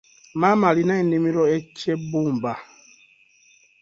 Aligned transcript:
Maama 0.39 0.65
alina 0.71 0.93
ennimiro 1.01 1.43
e 1.55 1.57
Kyebbumba. 1.77 2.53